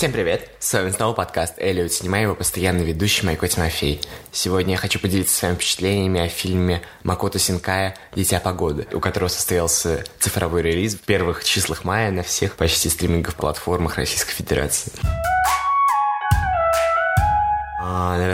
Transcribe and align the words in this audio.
Всем 0.00 0.12
привет! 0.12 0.48
С 0.58 0.72
вами 0.72 0.92
снова 0.92 1.12
подкаст 1.12 1.58
Эллиот 1.58 1.92
Синема, 1.92 2.22
его 2.22 2.34
постоянный 2.34 2.86
ведущий 2.86 3.26
Майко 3.26 3.46
Тимофей. 3.48 4.00
Сегодня 4.32 4.70
я 4.70 4.76
хочу 4.78 4.98
поделиться 4.98 5.36
с 5.36 5.42
вами 5.42 5.56
впечатлениями 5.56 6.22
о 6.22 6.28
фильме 6.28 6.80
Макото 7.02 7.38
Синкая 7.38 7.94
«Дитя 8.14 8.40
погоды», 8.40 8.86
у 8.94 9.00
которого 9.00 9.28
состоялся 9.28 10.02
цифровой 10.18 10.62
релиз 10.62 10.94
в 10.94 11.00
первых 11.00 11.44
числах 11.44 11.84
мая 11.84 12.10
на 12.10 12.22
всех 12.22 12.56
почти 12.56 12.88
стриминговых 12.88 13.36
платформах 13.36 13.98
Российской 13.98 14.32
Федерации. 14.32 14.90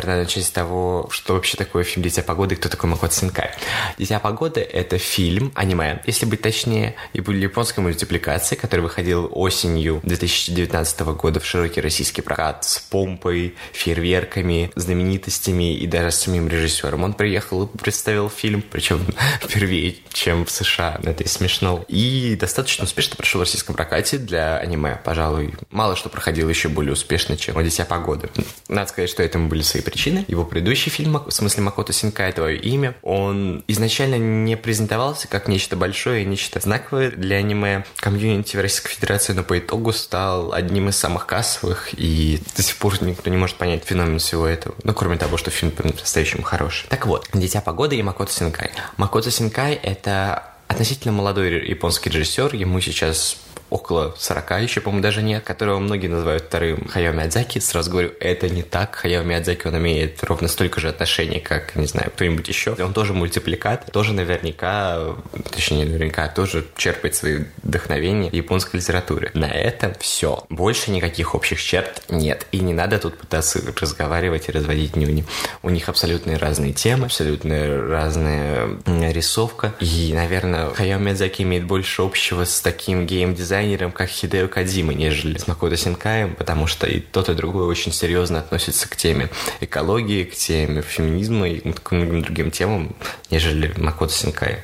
Наверное, 0.07 0.25
начать 0.25 0.45
с 0.45 0.51
того, 0.51 1.09
что 1.11 1.35
вообще 1.35 1.57
такое 1.57 1.83
фильм 1.83 2.05
«Дитя 2.05 2.23
погоды» 2.23 2.55
и 2.55 2.59
кто 2.59 2.69
такой 2.69 2.89
Макото 2.89 3.13
Синкай. 3.13 3.51
«Дитя 3.99 4.21
погоды»— 4.21 4.61
это 4.73 4.99
фильм, 4.99 5.51
аниме, 5.57 6.01
если 6.07 6.27
быть 6.27 6.43
точнее, 6.43 6.95
и 7.13 7.19
японской 7.19 7.81
мультипликации, 7.81 8.55
который 8.55 8.83
выходил 8.83 9.29
осенью 9.33 10.01
2019 10.05 11.01
года 11.01 11.41
в 11.41 11.45
широкий 11.45 11.81
российский 11.81 12.23
прокат 12.23 12.65
с 12.65 12.79
помпой, 12.79 13.57
фейерверками, 13.73 14.71
знаменитостями 14.77 15.75
и 15.75 15.89
даже 15.89 16.13
с 16.13 16.21
самим 16.21 16.47
режиссером. 16.47 17.03
Он 17.03 17.13
приехал 17.13 17.65
и 17.65 17.77
представил 17.77 18.31
фильм, 18.31 18.63
причем 18.63 19.05
впервые, 19.43 19.97
чем 20.13 20.47
в 20.47 20.53
США. 20.53 21.01
Это 21.03 21.25
и 21.25 21.27
смешно. 21.27 21.85
И 21.89 22.37
достаточно 22.39 22.85
успешно 22.85 23.17
прошел 23.17 23.41
в 23.41 23.43
российском 23.43 23.75
прокате 23.75 24.19
для 24.19 24.57
аниме. 24.59 25.01
Пожалуй, 25.03 25.55
мало 25.71 25.97
что 25.97 26.11
проходило 26.11 26.49
еще 26.49 26.69
более 26.69 26.93
успешно, 26.93 27.37
чем 27.37 27.61
«Дитя 27.65 27.85
погоды». 27.85 28.31
Надо 28.69 28.89
сказать, 28.89 29.11
что 29.11 29.25
этому 29.25 29.49
были 29.49 29.63
свои 29.63 29.83
причины. 29.83 29.96
Его 30.29 30.45
предыдущий 30.45 30.91
фильм, 30.91 31.19
в 31.27 31.31
смысле 31.31 31.63
Макото 31.63 31.93
Синкай, 31.93 32.33
твое 32.33 32.59
имя, 32.59 32.95
он 33.03 33.65
изначально 33.67 34.17
не 34.17 34.57
презентовался 34.57 35.29
как 35.29 35.49
нечто 35.49 35.77
большое, 35.77 36.25
нечто 36.25 36.61
знаковое 36.61 37.11
для 37.11 37.37
аниме 37.37 37.85
комьюнити 37.97 38.57
в 38.57 38.61
Российской 38.61 38.91
Федерации, 38.91 39.33
но 39.33 39.43
по 39.43 39.59
итогу 39.59 39.93
стал 39.93 40.53
одним 40.53 40.89
из 40.89 40.97
самых 40.97 41.27
кассовых, 41.27 41.89
и 41.93 42.41
до 42.57 42.63
сих 42.63 42.77
пор 42.77 43.03
никто 43.03 43.31
не 43.31 43.37
может 43.37 43.57
понять 43.57 43.85
феномен 43.85 44.19
всего 44.19 44.47
этого. 44.47 44.75
Ну, 44.85 44.93
кроме 44.95 45.17
того, 45.17 45.37
что 45.37 45.51
фильм 45.51 45.73
по-настоящему 45.73 46.43
хороший. 46.43 46.87
Так 46.89 47.07
вот, 47.07 47.29
«Дитя 47.33 47.61
погоды» 47.61 47.97
и 47.97 48.03
Макото 48.03 48.33
Синкай. 48.33 48.71
Макото 48.97 49.31
Синкай— 49.31 49.75
это 49.83 50.45
относительно 50.69 51.13
молодой 51.13 51.67
японский 51.67 52.11
режиссер, 52.11 52.55
ему 52.55 52.81
сейчас 52.81 53.37
около 53.71 54.15
40 54.17 54.63
еще, 54.63 54.81
по-моему, 54.81 55.03
даже 55.03 55.23
нет, 55.23 55.45
которого 55.45 55.79
многие 55.79 56.07
называют 56.07 56.45
вторым 56.45 56.87
Хаяо 56.89 57.13
Миядзаки. 57.13 57.59
Сразу 57.59 57.91
говорю, 57.91 58.13
это 58.21 58.49
не 58.49 58.63
так. 58.63 58.95
Хаяо 58.95 59.25
Миядзаки, 59.25 59.67
он 59.67 59.77
имеет 59.79 60.23
ровно 60.23 60.49
столько 60.49 60.81
же 60.81 60.89
отношений, 60.89 61.41
как, 61.41 61.75
не 61.77 61.87
знаю, 61.87 62.11
кто-нибудь 62.15 62.49
еще. 62.49 62.77
Он 62.79 62.93
тоже 62.93 63.13
мультипликат, 63.13 63.91
тоже 63.93 64.13
наверняка, 64.13 65.17
точнее, 65.51 65.85
наверняка 65.85 66.29
тоже 66.29 66.65
черпает 66.77 67.17
свои 67.17 67.45
вдохновения 67.63 68.29
японской 68.31 68.77
литературе. 68.77 69.31
На 69.35 69.51
этом 69.51 69.95
все. 69.99 70.45
Больше 70.49 70.91
никаких 70.91 71.35
общих 71.35 71.61
черт 71.61 72.03
нет. 72.09 72.47
И 72.53 72.61
не 72.61 72.73
надо 72.73 72.99
тут 72.99 73.19
пытаться 73.19 73.61
разговаривать 73.81 74.49
и 74.49 74.53
разводить 74.53 74.97
нюни. 74.97 75.25
У 75.63 75.71
них 75.71 75.89
абсолютно 75.89 76.39
разные 76.39 76.73
темы, 76.73 77.07
абсолютно 77.07 77.83
разная 77.89 78.79
рисовка. 78.87 79.75
И, 79.81 80.13
наверное, 80.15 80.71
Хаяо 80.71 80.99
Миядзаки 80.99 81.43
имеет 81.43 81.65
больше 81.65 82.03
общего 82.03 82.45
с 82.45 82.61
таким 82.61 83.07
гейм-дизайном, 83.07 83.56
дизайнером, 83.57 83.91
как 83.91 84.11
Хидео 84.11 84.49
Кодзима, 84.49 84.93
нежели 84.93 85.39
с 85.39 85.47
Макото 85.47 85.79
Синкаем, 85.79 86.35
потому 86.35 86.67
что 86.67 86.87
и 86.87 87.01
тот, 87.01 87.31
и 87.31 87.35
другой 87.35 87.65
очень 87.67 87.91
серьезно 87.91 88.39
относится 88.39 88.87
к 88.87 88.97
теме 88.97 89.31
экологии, 89.61 90.25
к 90.25 90.35
теме 90.35 90.83
феминизма 90.83 91.49
и 91.49 91.73
к 91.73 91.91
многим 91.91 92.21
другим 92.21 92.51
темам, 92.51 92.95
нежели 93.31 93.73
Макото 93.79 94.13
Синкай. 94.13 94.59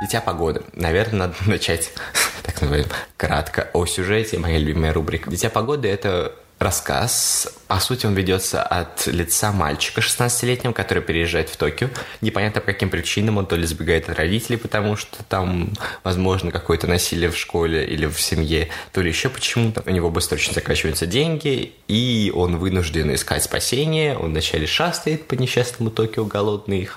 Дитя 0.00 0.22
погоды. 0.22 0.62
Наверное, 0.72 1.26
надо 1.26 1.34
начать, 1.46 1.90
так 2.42 2.62
называем, 2.62 2.86
кратко 3.18 3.68
о 3.74 3.84
сюжете. 3.84 4.38
Моя 4.38 4.56
любимая 4.56 4.94
рубрика. 4.94 5.30
Дитя 5.30 5.50
погоды— 5.50 5.88
это 5.90 6.34
рассказ 6.58 7.52
по 7.68 7.80
сути, 7.80 8.06
он 8.06 8.14
ведется 8.14 8.62
от 8.62 9.06
лица 9.06 9.50
мальчика 9.50 10.00
16-летнего, 10.00 10.72
который 10.72 11.02
переезжает 11.02 11.48
в 11.48 11.56
Токио. 11.56 11.88
Непонятно 12.20 12.60
по 12.60 12.66
каким 12.68 12.90
причинам 12.90 13.38
он 13.38 13.46
то 13.46 13.56
ли 13.56 13.66
сбегает 13.66 14.08
от 14.08 14.18
родителей, 14.18 14.56
потому 14.56 14.96
что 14.96 15.24
там, 15.24 15.72
возможно, 16.04 16.52
какое-то 16.52 16.86
насилие 16.86 17.30
в 17.30 17.36
школе 17.36 17.84
или 17.84 18.06
в 18.06 18.20
семье, 18.20 18.68
то 18.92 19.00
ли 19.00 19.08
еще 19.08 19.28
почему-то. 19.28 19.82
У 19.84 19.90
него 19.90 20.10
быстро 20.10 20.36
очень 20.36 20.52
заканчиваются 20.52 21.06
деньги, 21.06 21.72
и 21.88 22.32
он 22.34 22.58
вынужден 22.58 23.12
искать 23.12 23.42
спасение. 23.42 24.16
Он 24.16 24.30
вначале 24.30 24.68
шастает 24.68 25.26
по 25.26 25.34
несчастному 25.34 25.90
Токио 25.90 26.24
голодный. 26.24 26.88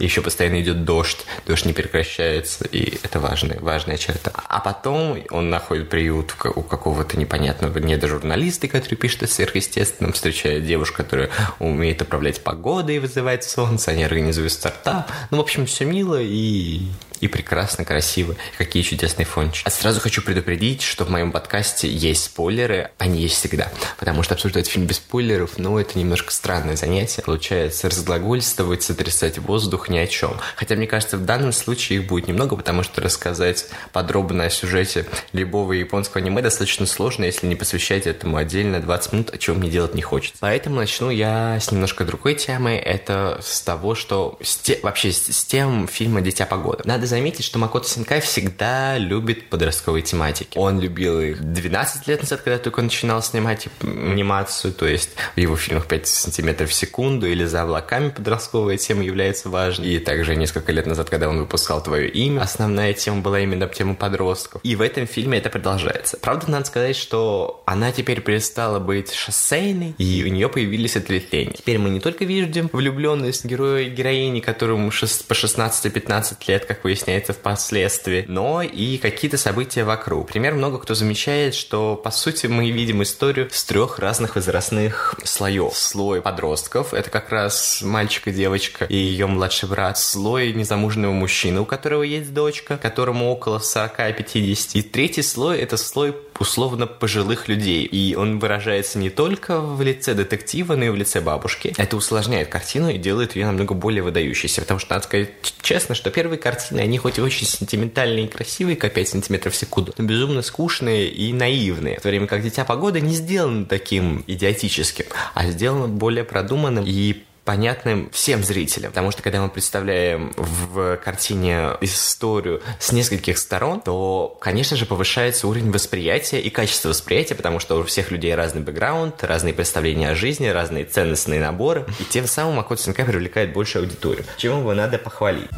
И 0.00 0.04
еще 0.04 0.20
постоянно 0.20 0.60
идет 0.60 0.84
дождь. 0.84 1.24
Дождь 1.46 1.64
не 1.64 1.72
прекращается, 1.72 2.64
и 2.64 2.98
это 3.04 3.20
важная, 3.20 3.60
важная 3.60 3.98
черта. 3.98 4.32
А 4.48 4.58
потом 4.58 5.22
он 5.30 5.48
находит 5.48 5.88
приют 5.90 6.34
у 6.56 6.62
какого-то 6.62 7.16
непонятного 7.16 7.78
недожурналиста, 7.78 8.66
который 8.66 8.96
пишет 8.96 9.22
о 9.22 9.26
сверхъестественном 9.28 9.75
естественно, 9.76 10.12
встречает 10.12 10.64
девушку, 10.64 10.96
которая 10.98 11.30
умеет 11.58 12.00
управлять 12.02 12.42
погодой 12.42 12.96
и 12.96 12.98
вызывает 12.98 13.44
солнце, 13.44 13.90
они 13.90 14.04
организуют 14.04 14.52
стартап. 14.52 15.10
Ну, 15.30 15.36
в 15.36 15.40
общем, 15.40 15.66
все 15.66 15.84
мило 15.84 16.18
и 16.20 16.80
и 17.20 17.28
прекрасно, 17.28 17.84
красиво. 17.84 18.36
Какие 18.58 18.82
чудесные 18.82 19.26
фончики. 19.26 19.66
А 19.66 19.70
сразу 19.70 20.00
хочу 20.00 20.22
предупредить, 20.22 20.82
что 20.82 21.04
в 21.04 21.10
моем 21.10 21.32
подкасте 21.32 21.88
есть 21.88 22.24
спойлеры. 22.24 22.90
Они 22.98 23.20
есть 23.20 23.36
всегда. 23.36 23.70
Потому 23.98 24.22
что 24.22 24.34
обсуждать 24.34 24.66
фильм 24.66 24.86
без 24.86 24.96
спойлеров, 24.96 25.58
ну, 25.58 25.78
это 25.78 25.98
немножко 25.98 26.32
странное 26.32 26.76
занятие. 26.76 27.22
Получается 27.22 27.88
разглагольствовать, 27.88 28.82
сотрясать 28.82 29.38
воздух 29.38 29.88
ни 29.88 29.98
о 29.98 30.06
чем. 30.06 30.36
Хотя, 30.56 30.76
мне 30.76 30.86
кажется, 30.86 31.16
в 31.16 31.24
данном 31.24 31.52
случае 31.52 32.00
их 32.00 32.06
будет 32.06 32.28
немного, 32.28 32.56
потому 32.56 32.82
что 32.82 33.00
рассказать 33.00 33.66
подробно 33.92 34.44
о 34.44 34.50
сюжете 34.50 35.06
любого 35.32 35.72
японского 35.72 36.22
аниме 36.22 36.42
достаточно 36.42 36.86
сложно, 36.86 37.24
если 37.24 37.46
не 37.46 37.56
посвящать 37.56 38.06
этому 38.06 38.36
отдельно 38.36 38.80
20 38.80 39.12
минут, 39.12 39.30
о 39.34 39.38
чем 39.38 39.58
мне 39.58 39.70
делать 39.70 39.94
не 39.94 40.02
хочется. 40.02 40.36
Поэтому 40.40 40.76
начну 40.76 41.10
я 41.10 41.58
с 41.60 41.70
немножко 41.70 42.04
другой 42.04 42.34
темы. 42.34 42.76
Это 42.76 43.40
с 43.42 43.60
того, 43.60 43.94
что 43.94 44.38
с 44.42 44.56
те... 44.56 44.78
вообще 44.82 45.12
с, 45.12 45.44
тем 45.44 45.88
фильма 45.88 46.20
«Дитя 46.20 46.46
погоды». 46.46 46.82
Надо 46.84 47.05
надо 47.06 47.16
заметить, 47.16 47.44
что 47.44 47.58
Макото 47.58 47.88
Синкай 47.88 48.20
всегда 48.20 48.98
любит 48.98 49.48
подростковые 49.48 50.02
тематики. 50.02 50.58
Он 50.58 50.80
любил 50.80 51.20
их 51.20 51.40
12 51.40 52.08
лет 52.08 52.20
назад, 52.20 52.40
когда 52.42 52.58
только 52.58 52.82
начинал 52.82 53.22
снимать 53.22 53.68
анимацию, 53.82 54.72
то 54.74 54.86
есть 54.86 55.10
в 55.36 55.38
его 55.38 55.56
фильмах 55.56 55.86
5 55.86 56.06
сантиметров 56.06 56.70
в 56.70 56.74
секунду 56.74 57.26
или 57.26 57.44
«За 57.44 57.62
облаками» 57.62 58.08
подростковая 58.08 58.76
тема 58.76 59.04
является 59.04 59.48
важной. 59.48 59.88
И 59.88 59.98
также 59.98 60.34
несколько 60.34 60.72
лет 60.72 60.86
назад, 60.86 61.08
когда 61.08 61.28
он 61.28 61.38
выпускал 61.38 61.82
«Твое 61.82 62.08
имя», 62.08 62.40
основная 62.42 62.92
тема 62.92 63.20
была 63.20 63.40
именно 63.40 63.68
тема 63.68 63.94
подростков. 63.94 64.60
И 64.64 64.74
в 64.74 64.82
этом 64.82 65.06
фильме 65.06 65.38
это 65.38 65.48
продолжается. 65.48 66.18
Правда, 66.20 66.50
надо 66.50 66.64
сказать, 66.64 66.96
что 66.96 67.62
она 67.66 67.92
теперь 67.92 68.20
перестала 68.20 68.80
быть 68.80 69.12
шоссейной, 69.12 69.94
и 69.98 70.24
у 70.24 70.28
нее 70.28 70.48
появились 70.48 70.96
ответвления. 70.96 71.52
Теперь 71.52 71.78
мы 71.78 71.90
не 71.90 72.00
только 72.00 72.24
видим 72.24 72.68
влюбленность 72.72 73.44
героя 73.44 73.82
и 73.82 73.90
героини, 73.90 74.40
которому 74.40 74.90
по 74.90 75.34
16-15 75.34 76.36
лет, 76.48 76.64
как 76.64 76.82
вы 76.82 76.95
выясняется 76.96 77.34
впоследствии, 77.34 78.24
но 78.26 78.62
и 78.62 78.96
какие-то 78.96 79.36
события 79.36 79.84
вокруг. 79.84 80.28
Пример 80.28 80.54
много 80.54 80.78
кто 80.78 80.94
замечает, 80.94 81.54
что 81.54 81.94
по 81.94 82.10
сути 82.10 82.46
мы 82.46 82.70
видим 82.70 83.02
историю 83.02 83.48
с 83.52 83.64
трех 83.64 83.98
разных 83.98 84.36
возрастных 84.36 85.14
слоев. 85.24 85.76
Слой 85.76 86.22
подростков, 86.22 86.94
это 86.94 87.10
как 87.10 87.30
раз 87.30 87.82
мальчик 87.82 88.28
и 88.28 88.32
девочка 88.32 88.86
и 88.86 88.96
ее 88.96 89.26
младший 89.26 89.68
брат. 89.68 89.98
Слой 89.98 90.54
незамужнего 90.54 91.12
мужчины, 91.12 91.60
у 91.60 91.66
которого 91.66 92.02
есть 92.02 92.32
дочка, 92.32 92.78
которому 92.78 93.30
около 93.30 93.58
40-50. 93.58 94.70
И 94.74 94.82
третий 94.82 95.22
слой 95.22 95.58
это 95.58 95.76
слой 95.76 96.14
условно 96.40 96.86
пожилых 96.86 97.48
людей. 97.48 97.84
И 97.84 98.14
он 98.14 98.38
выражается 98.38 98.98
не 98.98 99.10
только 99.10 99.60
в 99.60 99.80
лице 99.82 100.14
детектива, 100.14 100.76
но 100.76 100.84
и 100.84 100.88
в 100.88 100.96
лице 100.96 101.20
бабушки. 101.20 101.74
Это 101.76 101.96
усложняет 101.96 102.48
картину 102.48 102.90
и 102.90 102.98
делает 102.98 103.36
ее 103.36 103.46
намного 103.46 103.74
более 103.74 104.02
выдающейся. 104.02 104.60
Потому 104.62 104.80
что 104.80 104.94
надо 104.94 105.04
сказать 105.04 105.30
честно, 105.62 105.94
что 105.94 106.10
первые 106.10 106.38
картины, 106.38 106.80
они 106.80 106.98
хоть 106.98 107.18
и 107.18 107.20
очень 107.20 107.46
сентиментальные 107.46 108.26
и 108.26 108.28
красивые, 108.28 108.76
как 108.76 108.94
5 108.94 109.08
сантиметров 109.08 109.54
в 109.54 109.56
секунду, 109.56 109.92
но 109.98 110.04
безумно 110.04 110.42
скучные 110.42 111.08
и 111.08 111.32
наивные. 111.32 111.98
В 111.98 112.02
то 112.02 112.08
время 112.08 112.26
как 112.26 112.42
«Дитя 112.42 112.64
погоды» 112.64 113.00
не 113.00 113.14
сделано 113.14 113.66
таким 113.66 114.24
идиотическим, 114.26 115.06
а 115.34 115.46
сделано 115.50 115.88
более 115.88 116.24
продуманным 116.24 116.84
и 116.86 117.24
понятным 117.46 118.10
всем 118.10 118.42
зрителям. 118.42 118.90
Потому 118.90 119.12
что 119.12 119.22
когда 119.22 119.40
мы 119.40 119.48
представляем 119.48 120.32
в 120.36 120.96
картине 120.98 121.70
историю 121.80 122.60
с 122.78 122.92
нескольких 122.92 123.38
сторон, 123.38 123.80
то, 123.80 124.36
конечно 124.40 124.76
же, 124.76 124.84
повышается 124.84 125.46
уровень 125.46 125.70
восприятия 125.70 126.40
и 126.40 126.50
качество 126.50 126.90
восприятия, 126.90 127.36
потому 127.36 127.60
что 127.60 127.78
у 127.78 127.84
всех 127.84 128.10
людей 128.10 128.34
разный 128.34 128.60
бэкграунд, 128.60 129.22
разные 129.24 129.54
представления 129.54 130.10
о 130.10 130.14
жизни, 130.14 130.48
разные 130.48 130.84
ценностные 130.84 131.40
наборы, 131.40 131.86
и 132.00 132.04
тем 132.04 132.26
самым 132.26 132.56
Макото 132.56 132.82
Синкай 132.82 133.06
привлекает 133.06 133.52
большую 133.52 133.84
аудиторию, 133.84 134.26
чему 134.36 134.58
его 134.58 134.74
надо 134.74 134.98
похвалить. 134.98 135.48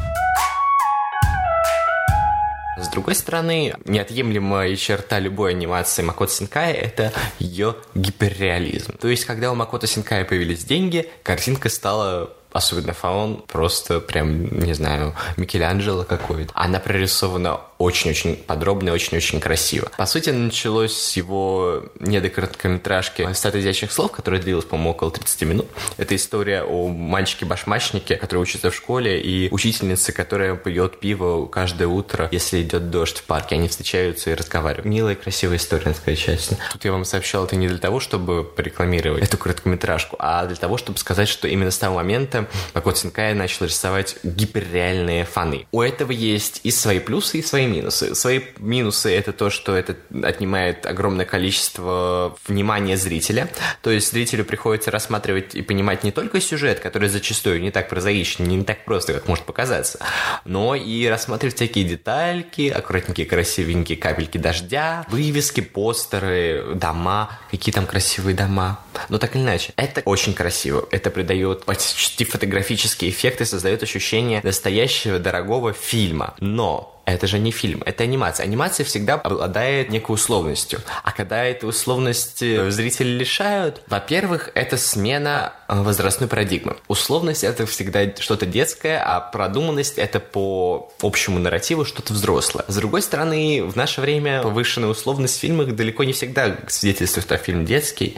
С 2.89 2.91
другой 2.91 3.13
стороны, 3.13 3.75
неотъемлемая 3.85 4.75
черта 4.75 5.19
любой 5.19 5.51
анимации 5.51 6.01
Макото 6.01 6.31
Синкая— 6.31 6.73
это 6.73 7.13
ее 7.37 7.75
гиперреализм. 7.93 8.97
То 8.97 9.09
есть, 9.09 9.25
когда 9.25 9.51
у 9.51 9.55
Макото 9.55 9.85
Синкая 9.85 10.25
появились 10.25 10.63
деньги, 10.63 11.07
картинка 11.21 11.69
стала 11.69 12.33
особенно 12.51 12.93
фаон, 12.93 13.43
просто 13.47 13.99
прям, 13.99 14.59
не 14.59 14.73
знаю, 14.73 15.15
Микеланджело 15.37 16.03
какой-то. 16.03 16.51
Она 16.55 16.79
прорисована 16.79 17.61
очень-очень 17.79 18.35
подробно 18.35 18.89
и 18.89 18.91
очень-очень 18.91 19.39
красиво. 19.39 19.89
По 19.97 20.05
сути, 20.05 20.31
началось 20.31 20.93
с 20.93 21.15
его 21.15 21.85
недокороткометражки 21.99 23.27
«Стат 23.33 23.55
изящных 23.55 23.93
слов», 23.93 24.11
которая 24.11 24.41
длилась, 24.41 24.65
по-моему, 24.65 24.91
около 24.91 25.11
30 25.11 25.41
минут. 25.43 25.67
Это 25.97 26.13
история 26.15 26.63
о 26.63 26.89
мальчике-башмачнике, 26.89 28.17
который 28.17 28.39
учится 28.39 28.69
в 28.69 28.75
школе, 28.75 29.21
и 29.21 29.47
учительнице, 29.51 30.11
которая 30.11 30.55
пьет 30.55 30.99
пиво 30.99 31.45
каждое 31.45 31.87
утро, 31.87 32.27
если 32.31 32.61
идет 32.61 32.89
дождь 32.89 33.19
в 33.19 33.23
парке. 33.23 33.55
Они 33.55 33.69
встречаются 33.69 34.31
и 34.31 34.33
разговаривают. 34.33 34.85
Милая, 34.85 35.15
красивая 35.15 35.55
история, 35.55 35.85
надо 35.85 35.97
сказать 35.97 36.19
честно. 36.19 36.57
Тут 36.73 36.83
я 36.83 36.91
вам 36.91 37.05
сообщал 37.05 37.45
это 37.45 37.55
не 37.55 37.69
для 37.69 37.77
того, 37.77 38.01
чтобы 38.01 38.43
порекламировать 38.43 39.23
эту 39.23 39.37
короткометражку, 39.37 40.17
а 40.19 40.45
для 40.47 40.57
того, 40.57 40.77
чтобы 40.77 40.97
сказать, 40.97 41.29
что 41.29 41.47
именно 41.47 41.71
с 41.71 41.77
того 41.77 41.95
момента 41.95 42.38
Макото 42.73 42.97
Синкай 42.97 43.33
начал 43.33 43.65
рисовать 43.65 44.17
гиперреальные 44.23 45.25
фаны. 45.25 45.67
У 45.71 45.81
этого 45.81 46.11
есть 46.11 46.61
и 46.63 46.71
свои 46.71 46.99
плюсы, 46.99 47.39
и 47.39 47.41
свои 47.41 47.67
минусы. 47.67 48.15
Свои 48.15 48.41
минусы— 48.57 49.13
это 49.15 49.33
то, 49.33 49.49
что 49.49 49.75
это 49.75 49.95
отнимает 50.23 50.85
огромное 50.85 51.25
количество 51.25 52.37
внимания 52.47 52.97
зрителя. 52.97 53.49
То 53.81 53.91
есть 53.91 54.11
зрителю 54.11 54.45
приходится 54.45 54.91
рассматривать 54.91 55.55
и 55.55 55.61
понимать 55.61 56.03
не 56.03 56.11
только 56.11 56.41
сюжет, 56.41 56.79
который 56.79 57.09
зачастую 57.09 57.61
не 57.61 57.71
так 57.71 57.89
прозаичен, 57.89 58.45
не 58.45 58.63
так 58.63 58.85
просто, 58.85 59.13
как 59.13 59.27
может 59.27 59.45
показаться, 59.45 59.99
но 60.45 60.75
и 60.75 61.05
рассматривать 61.07 61.55
всякие 61.55 61.85
детальки, 61.85 62.69
аккуратненькие, 62.69 63.25
красивенькие 63.25 63.97
капельки 63.97 64.37
дождя, 64.37 65.05
вывески, 65.09 65.61
постеры, 65.61 66.75
дома, 66.75 67.39
какие 67.51 67.73
там 67.73 67.85
красивые 67.85 68.35
дома. 68.35 68.79
Но 69.09 69.17
так 69.17 69.35
или 69.35 69.43
иначе, 69.43 69.73
это 69.75 70.01
очень 70.05 70.33
красиво. 70.33 70.87
Это 70.91 71.09
придает 71.09 71.65
почти 71.65 72.25
фотографические 72.29 73.11
эффекты, 73.11 73.45
создает 73.45 73.83
ощущение 73.83 74.41
настоящего 74.43 75.19
дорогого 75.19 75.73
фильма. 75.73 76.35
Но 76.39 76.99
это 77.09 77.25
же 77.25 77.39
не 77.39 77.51
фильм, 77.51 77.81
это 77.85 78.03
анимация. 78.03 78.43
Анимация 78.43 78.85
всегда 78.85 79.15
обладает 79.15 79.89
некой 79.89 80.13
условностью. 80.13 80.79
А 81.03 81.11
когда 81.11 81.43
этой 81.43 81.67
условности 81.67 82.69
зрители 82.69 83.09
лишают, 83.09 83.81
во-первых, 83.87 84.51
это 84.53 84.77
смена 84.77 85.53
э, 85.67 85.81
возрастной 85.81 86.29
парадигмы. 86.29 86.77
Условность— 86.87 87.43
это 87.45 87.65
всегда 87.65 88.13
что-то 88.19 88.45
детское, 88.45 89.01
а 89.03 89.21
продуманность— 89.21 89.97
это 89.97 90.19
по 90.19 90.91
общему 91.01 91.39
нарративу 91.39 91.83
что-то 91.83 92.13
взрослое. 92.13 92.65
С 92.67 92.75
другой 92.75 93.01
стороны, 93.01 93.63
в 93.63 93.75
наше 93.75 94.01
время 94.01 94.43
повышенная 94.43 94.89
условность 94.89 95.37
в 95.37 95.39
фильмах 95.39 95.75
далеко 95.75 96.03
не 96.03 96.13
всегда 96.13 96.57
свидетельствует, 96.67 97.25
что 97.25 97.37
фильм 97.37 97.65
детский. 97.65 98.17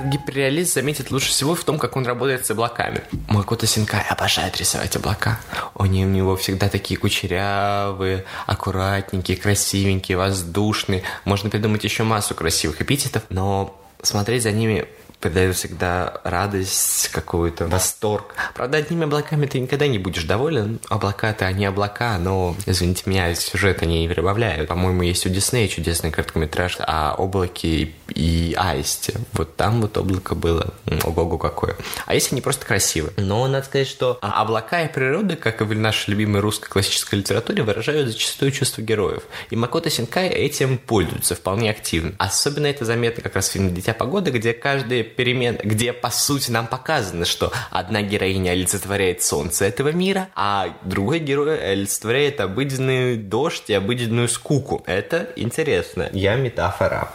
Гиперреалист 0.00 0.74
заметит 0.74 1.10
лучше 1.10 1.30
всего 1.30 1.54
в 1.54 1.64
том, 1.64 1.78
как 1.78 1.96
он 1.96 2.06
работает 2.06 2.46
с 2.46 2.50
облаками. 2.50 3.02
Макото 3.28 3.66
Синкай 3.66 4.02
обожает 4.08 4.56
рисовать 4.56 4.94
облака. 4.94 5.40
Они 5.76 6.04
у 6.04 6.08
него 6.08 6.36
всегда 6.36 6.68
такие 6.68 6.98
кучерявые, 6.98 8.24
аккуратненькие, 8.46 9.36
красивенькие, 9.36 10.16
воздушные. 10.16 11.02
Можно 11.24 11.50
придумать 11.50 11.82
еще 11.82 12.04
массу 12.04 12.34
красивых 12.34 12.80
эпитетов, 12.80 13.24
но 13.28 13.76
смотреть 14.02 14.44
за 14.44 14.52
ними 14.52 14.86
придает 15.20 15.56
всегда 15.56 16.20
радость, 16.24 17.08
какую-то 17.08 17.66
восторг. 17.66 18.34
Правда, 18.54 18.78
одними 18.78 19.04
облаками 19.04 19.46
ты 19.46 19.58
никогда 19.60 19.86
не 19.86 19.98
будешь 19.98 20.24
доволен. 20.24 20.80
Облака-то 20.88 21.46
они 21.46 21.64
облака, 21.64 22.18
но, 22.18 22.56
извините 22.66 23.02
меня, 23.06 23.34
сюжет 23.34 23.82
они 23.82 24.02
не 24.02 24.08
прибавляют. 24.08 24.68
По-моему, 24.68 25.02
есть 25.02 25.26
у 25.26 25.28
Диснея 25.28 25.68
чудесный 25.68 26.10
короткометраж 26.10 26.76
о 26.80 27.14
облаке 27.14 27.94
и 28.08 28.54
аисте. 28.56 29.14
Вот 29.32 29.56
там 29.56 29.80
вот 29.80 29.96
облако 29.96 30.34
было. 30.34 30.74
Ого-го 31.02 31.38
какое. 31.38 31.76
А 32.06 32.14
если 32.14 32.34
не 32.34 32.40
просто 32.40 32.66
красиво. 32.66 33.10
Но 33.16 33.46
надо 33.48 33.66
сказать, 33.66 33.88
что 33.88 34.18
облака 34.20 34.82
и 34.82 34.92
природа, 34.92 35.36
как 35.36 35.60
и 35.60 35.64
в 35.64 35.74
нашей 35.74 36.10
любимой 36.10 36.40
русской 36.40 36.68
классической 36.68 37.16
литературе, 37.16 37.62
выражают 37.62 38.08
зачастую 38.08 38.52
чувство 38.52 38.82
героев. 38.82 39.22
И 39.50 39.56
Макото 39.56 39.90
Синкай 39.90 40.28
этим 40.28 40.78
пользуется 40.78 41.34
вполне 41.34 41.70
активно. 41.70 42.14
Особенно 42.18 42.66
это 42.66 42.84
заметно 42.84 43.22
как 43.22 43.34
раз 43.34 43.48
в 43.48 43.52
фильме 43.52 43.70
«Дитя 43.70 43.94
погоды», 43.94 44.30
где 44.30 44.52
каждый 44.52 45.07
перемен, 45.16 45.58
где, 45.62 45.92
по 45.92 46.10
сути, 46.10 46.50
нам 46.50 46.66
показано, 46.66 47.24
что 47.24 47.52
одна 47.70 48.02
героиня 48.02 48.52
олицетворяет 48.52 49.22
солнце 49.22 49.66
этого 49.66 49.92
мира, 49.92 50.28
а 50.34 50.76
другой 50.82 51.18
герой 51.18 51.72
олицетворяет 51.72 52.40
обыденный 52.40 53.16
дождь 53.16 53.64
и 53.68 53.74
обыденную 53.74 54.28
скуку. 54.28 54.82
Это 54.86 55.28
интересно. 55.36 56.08
Я 56.12 56.36
метафора. 56.36 57.12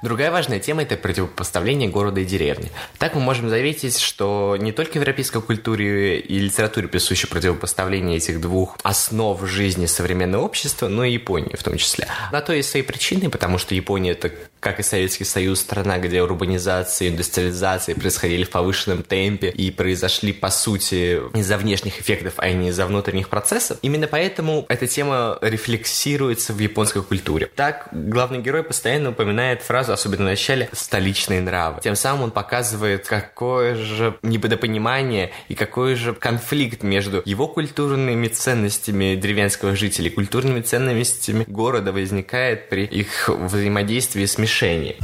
Другая 0.00 0.30
важная 0.30 0.60
тема– 0.60 0.82
это 0.84 0.96
противопоставление 0.96 1.88
города 1.88 2.20
и 2.20 2.24
деревни. 2.24 2.70
Так 2.98 3.14
мы 3.14 3.20
можем 3.20 3.48
заметить, 3.48 3.98
что 3.98 4.56
не 4.58 4.70
только 4.70 4.92
в 4.92 4.96
европейской 4.96 5.42
культуре 5.42 6.20
и 6.20 6.38
литературе 6.38 6.86
присуще 6.86 7.26
противопоставление 7.26 8.18
этих 8.18 8.40
двух 8.40 8.78
основ 8.84 9.44
жизни 9.46 9.86
современного 9.86 10.44
общества, 10.44 10.86
но 10.86 11.04
и 11.04 11.12
Японии 11.12 11.56
в 11.56 11.64
том 11.64 11.76
числе. 11.76 12.06
На 12.30 12.40
то 12.40 12.52
есть 12.52 12.70
свои 12.70 12.82
причины, 12.82 13.28
потому 13.28 13.58
что 13.58 13.74
Япония– 13.74 14.10
это, 14.12 14.30
как 14.60 14.80
и 14.80 14.82
Советский 14.82 15.24
Союз, 15.24 15.60
страна, 15.60 15.98
где 15.98 16.22
урбанизация 16.22 17.08
и 17.08 17.10
индустриализация 17.10 17.94
происходили 17.94 18.44
в 18.44 18.50
повышенном 18.50 19.02
темпе 19.02 19.50
и 19.50 19.70
произошли, 19.70 20.32
по 20.32 20.50
сути, 20.50 21.20
из-за 21.36 21.56
внешних 21.58 22.00
эффектов, 22.00 22.34
а 22.36 22.50
не 22.50 22.68
из-за 22.68 22.86
внутренних 22.86 23.28
процессов. 23.28 23.78
Именно 23.82 24.06
поэтому 24.06 24.66
эта 24.68 24.86
тема 24.86 25.38
рефлексируется 25.40 26.52
в 26.52 26.58
японской 26.58 27.02
культуре. 27.02 27.50
Так, 27.54 27.88
главный 27.92 28.40
герой 28.40 28.62
постоянно 28.62 29.10
упоминает 29.10 29.62
фразу 29.62 29.92
особенно 29.92 30.24
в 30.24 30.28
начале, 30.28 30.68
столичные 30.72 31.40
нравы. 31.40 31.80
Тем 31.82 31.96
самым 31.96 32.24
он 32.24 32.30
показывает, 32.30 33.06
какое 33.06 33.74
же 33.74 34.16
недопонимание 34.22 35.30
и 35.48 35.54
какой 35.54 35.94
же 35.94 36.14
конфликт 36.14 36.82
между 36.82 37.22
его 37.24 37.48
культурными 37.48 38.28
ценностями 38.28 39.14
деревенского 39.14 39.76
жителя 39.76 40.08
и 40.08 40.10
культурными 40.10 40.60
ценностями 40.60 41.44
города 41.46 41.92
возникает 41.92 42.68
при 42.68 42.84
их 42.84 43.28
взаимодействии 43.28 44.22
и 44.22 44.26
смешении. 44.48 44.96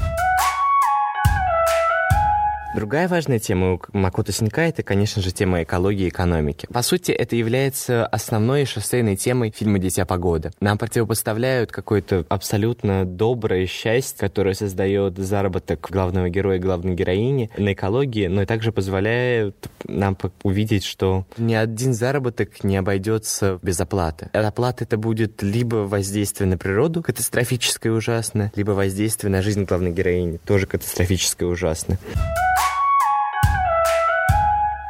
Другая 2.75 3.06
важная 3.06 3.38
тема 3.38 3.75
у 3.75 3.81
Макото 3.93 4.32
Синкай– 4.32 4.69
это, 4.71 4.82
конечно 4.82 5.23
же, 5.23 5.31
тема 5.31 5.62
экологии 5.62 6.06
и 6.06 6.09
экономики. 6.09 6.67
По 6.73 6.82
сути, 6.82 7.12
это 7.12 7.37
является 7.37 8.05
основной 8.05 8.65
шоссейной 8.65 9.15
темой 9.15 9.55
фильма 9.56 9.79
«Дитя 9.79 10.05
погоды». 10.05 10.50
Нам 10.59 10.76
противопоставляют 10.76 11.71
какое-то 11.71 12.26
абсолютно 12.29 13.04
доброе 13.04 13.66
счастье, 13.66 14.19
которое 14.19 14.54
создает 14.54 15.16
заработок 15.19 15.87
главного 15.88 16.28
героя 16.28 16.57
и 16.57 16.61
главной 16.61 16.97
героини 16.97 17.49
на 17.57 17.75
экологии, 17.75 18.26
но 18.26 18.43
и 18.43 18.47
также 18.47 18.73
позволяет 18.73 19.69
нам 19.85 20.19
увидеть, 20.43 20.85
что 20.85 21.26
ни 21.38 21.54
один 21.54 21.95
заработок 21.95 22.64
не 22.64 22.76
обойдется 22.76 23.61
без 23.62 23.81
оплаты. 23.81 24.31
Оплата 24.33 24.83
это 24.83 24.97
будет 24.97 25.45
либо 25.45 25.76
воздействие 25.76 26.49
на 26.49 26.59
природу 26.59 27.04
катастрофическое 27.04 27.93
и 27.93 27.95
ужасное, 27.95 28.50
либо 28.57 28.73
воздействие 28.73 29.31
на 29.31 29.43
жизнь 29.43 29.62
главной 29.62 29.93
героини, 29.93 30.40
тоже 30.45 30.66
катастрофическое 30.66 31.49
и 31.49 31.52
ужасное. 31.52 32.00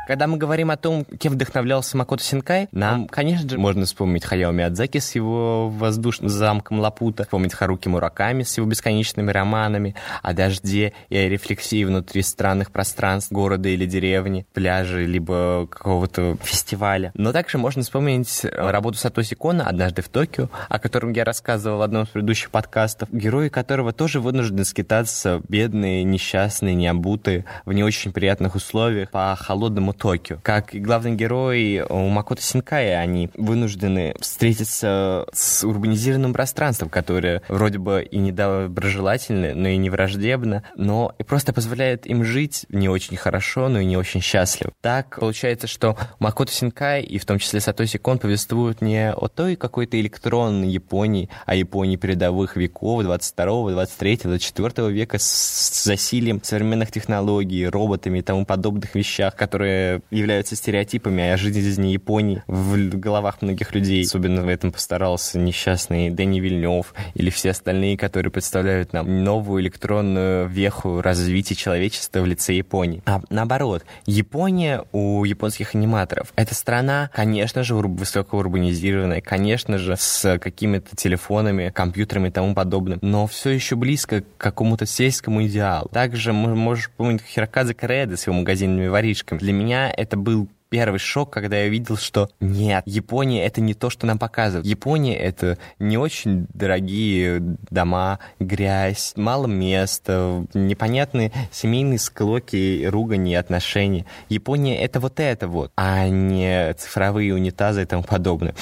Когда 0.06 0.26
мы 0.26 0.36
говорим 0.36 0.70
о 0.70 0.76
том, 0.76 1.06
кем 1.18 1.32
вдохновлялся 1.32 1.96
Макото 1.96 2.22
Синкай, 2.22 2.68
нам, 2.72 3.08
конечно 3.08 3.48
же, 3.48 3.58
можно 3.58 3.86
вспомнить 3.86 4.24
Хаяо 4.24 4.52
Миядзаки 4.52 4.98
с 4.98 5.14
его 5.14 5.70
воздушным 5.70 6.28
замком 6.28 6.80
Лапута, 6.80 7.24
вспомнить 7.24 7.54
Харуки 7.54 7.88
Мураками 7.88 8.42
с 8.42 8.56
его 8.58 8.66
бесконечными 8.66 9.30
романами 9.30 9.94
о 10.22 10.34
дожде 10.34 10.92
и 11.08 11.16
о 11.16 11.28
рефлексии 11.28 11.84
внутри 11.84 12.20
странных 12.20 12.70
пространств 12.70 13.32
города 13.32 13.70
или 13.70 13.86
деревни, 13.86 14.46
пляжа, 14.52 14.98
либо 14.98 15.66
какого-то 15.70 16.36
фестиваля. 16.42 17.10
Но 17.14 17.32
также 17.32 17.56
можно 17.56 17.82
вспомнить 17.82 18.44
работу 18.44 18.98
Сатоси 18.98 19.34
Кона 19.34 19.66
«Однажды 19.66 20.02
в 20.02 20.08
Токио», 20.10 20.50
о 20.68 20.78
котором 20.78 21.12
я 21.12 21.24
рассказывал 21.24 21.78
в 21.78 21.82
одном 21.82 22.02
из 22.02 22.08
предыдущих 22.08 22.50
подкастов, 22.50 23.08
герои 23.10 23.48
которого 23.48 23.92
тоже 23.92 24.20
вынуждены 24.20 24.66
скитаться 24.66 25.40
бедные, 25.48 26.04
несчастные, 26.04 26.74
необутые, 26.74 27.46
в 27.64 27.72
не 27.72 27.82
очень 27.82 28.12
приятных 28.12 28.54
условиях 28.54 29.10
по 29.10 29.34
холодному 29.40 29.93
Токио. 29.94 30.38
Как 30.42 30.74
и 30.74 30.80
главный 30.80 31.14
герой 31.14 31.82
у 31.88 32.08
Макото 32.08 32.42
Синкая, 32.42 32.98
они 32.98 33.30
вынуждены 33.34 34.14
встретиться 34.20 35.26
с 35.32 35.64
урбанизированным 35.64 36.32
пространством, 36.32 36.88
которое 36.88 37.42
вроде 37.48 37.78
бы 37.78 38.02
и 38.02 38.18
недоброжелательно, 38.18 39.54
но 39.54 39.68
и 39.68 39.76
не 39.76 39.90
враждебно, 39.90 40.62
но 40.76 41.14
и 41.18 41.22
просто 41.22 41.52
позволяет 41.52 42.06
им 42.06 42.24
жить 42.24 42.66
не 42.68 42.88
очень 42.88 43.16
хорошо, 43.16 43.68
но 43.68 43.80
и 43.80 43.84
не 43.84 43.96
очень 43.96 44.20
счастливо. 44.20 44.72
Так 44.80 45.18
получается, 45.20 45.66
что 45.66 45.96
Макото 46.18 46.52
Синкай 46.52 47.02
и 47.02 47.18
в 47.18 47.24
том 47.24 47.38
числе 47.38 47.60
Сатоси 47.60 47.98
Кон 47.98 48.18
повествуют 48.18 48.80
не 48.80 49.12
о 49.12 49.28
той 49.28 49.56
какой-то 49.56 50.00
электронной 50.00 50.68
Японии, 50.68 51.28
а 51.46 51.54
Японии 51.54 51.96
передовых 51.96 52.56
веков 52.56 53.02
22, 53.02 53.70
23, 53.70 54.20
24 54.24 54.90
века 54.90 55.18
с 55.18 55.84
засилием 55.84 56.40
современных 56.42 56.90
технологий, 56.90 57.66
роботами 57.66 58.18
и 58.18 58.22
тому 58.22 58.44
подобных 58.44 58.94
вещах, 58.94 59.36
которые 59.36 59.83
являются 60.10 60.56
стереотипами 60.56 61.30
о 61.30 61.36
жизни 61.36 61.88
Японии 61.88 62.42
в 62.46 62.76
головах 62.98 63.42
многих 63.42 63.74
людей. 63.74 64.04
Особенно 64.04 64.42
в 64.42 64.48
этом 64.48 64.72
постарался 64.72 65.38
несчастный 65.38 66.10
Дэнни 66.10 66.40
Вильнев 66.40 66.94
или 67.14 67.30
все 67.30 67.50
остальные, 67.50 67.96
которые 67.96 68.30
представляют 68.30 68.92
нам 68.92 69.24
новую 69.24 69.62
электронную 69.62 70.48
веху 70.48 71.00
развития 71.00 71.54
человечества 71.54 72.20
в 72.20 72.26
лице 72.26 72.54
Японии. 72.54 73.02
А 73.06 73.20
наоборот, 73.30 73.84
Япония 74.06 74.84
у 74.92 75.24
японских 75.24 75.74
аниматоров— 75.74 76.32
это 76.36 76.54
страна, 76.54 77.10
конечно 77.14 77.62
же, 77.62 77.74
высокоурбанизированная, 77.74 79.20
конечно 79.20 79.78
же, 79.78 79.96
с 79.98 80.38
какими-то 80.38 80.96
телефонами, 80.96 81.70
компьютерами 81.70 82.28
и 82.28 82.30
тому 82.30 82.54
подобным, 82.54 82.98
но 83.02 83.26
все 83.26 83.50
еще 83.50 83.76
близко 83.76 84.22
к 84.22 84.24
какому-то 84.36 84.86
сельскому 84.86 85.44
идеалу. 85.46 85.88
Также 85.88 86.32
можешь 86.32 86.90
помнить 86.90 87.22
Хироказы 87.22 87.74
Креда 87.74 88.16
с 88.16 88.26
его 88.26 88.36
магазинными 88.36 88.86
воришками. 88.86 89.38
Для 89.38 89.52
меня 89.52 89.73
это 89.90 90.16
был 90.16 90.48
первый 90.74 90.98
шок, 90.98 91.30
когда 91.30 91.56
я 91.58 91.68
видел, 91.68 91.96
что 91.96 92.28
нет, 92.40 92.82
Япония 92.84 93.46
это 93.46 93.60
не 93.60 93.74
то, 93.74 93.90
что 93.90 94.06
нам 94.06 94.18
показывают. 94.18 94.66
Япония 94.66 95.16
это 95.16 95.56
не 95.78 95.96
очень 95.96 96.46
дорогие 96.52 97.38
дома, 97.70 98.18
грязь, 98.40 99.12
мало 99.14 99.46
места, 99.46 100.44
непонятные 100.52 101.30
семейные 101.52 102.00
склоки, 102.00 102.86
ругани 102.86 103.36
отношения. 103.36 104.04
Япония 104.28 104.76
это 104.76 104.98
вот 104.98 105.20
это 105.20 105.46
вот, 105.46 105.70
а 105.76 106.08
не 106.08 106.74
цифровые 106.74 107.34
унитазы 107.34 107.82
и 107.82 107.86
тому 107.86 108.02
подобное. 108.02 108.56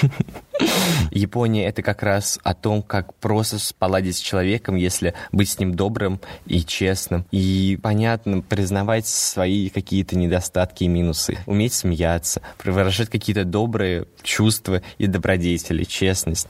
Япония— 1.10 1.66
это 1.66 1.82
как 1.82 2.02
раз 2.02 2.38
о 2.42 2.54
том, 2.54 2.82
как 2.82 3.14
просто 3.14 3.58
поладить 3.78 4.16
с 4.16 4.20
человеком, 4.20 4.76
если 4.76 5.14
быть 5.32 5.50
с 5.50 5.58
ним 5.58 5.74
добрым 5.74 6.20
и 6.46 6.64
честным. 6.64 7.26
И, 7.30 7.78
понятно, 7.82 8.42
признавать 8.42 9.06
свои 9.06 9.68
какие-то 9.68 10.16
недостатки 10.16 10.84
и 10.84 10.88
минусы. 10.88 11.38
Уметь 11.46 11.74
смеяться, 11.74 12.42
выражать 12.64 13.08
какие-то 13.08 13.44
добрые 13.44 14.06
чувства 14.22 14.82
и 14.98 15.06
добродетели, 15.06 15.84
честность. 15.84 16.48